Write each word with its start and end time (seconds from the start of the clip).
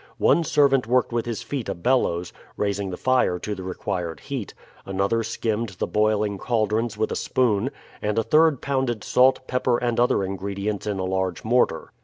One 0.17 0.43
servant 0.43 0.87
worked 0.87 1.11
with 1.13 1.27
his 1.27 1.43
feet 1.43 1.69
a 1.69 1.75
bellows, 1.75 2.33
raising 2.57 2.89
the 2.89 2.97
fire 2.97 3.37
to 3.37 3.53
the 3.53 3.61
required 3.61 4.21
heat; 4.21 4.55
another 4.83 5.21
skimmed 5.21 5.75
the 5.77 5.85
boiling 5.85 6.39
caldrons 6.39 6.97
with 6.97 7.11
a 7.11 7.15
spoon; 7.15 7.69
and 8.01 8.17
a 8.17 8.23
third 8.23 8.61
pounded 8.63 9.03
salt, 9.03 9.45
pepper, 9.45 9.77
and 9.77 9.99
other 9.99 10.23
ingredients 10.23 10.87
in 10.87 10.97
a 10.97 11.03
large 11.05 11.43
mortar. 11.43 11.91